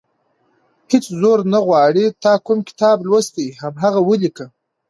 [0.91, 4.45] هېڅ زور نه غواړي تا کوم کتاب لوستی، هماغه ولیکه.